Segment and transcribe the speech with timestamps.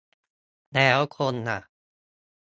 [0.73, 1.59] แล้วคนล่ะ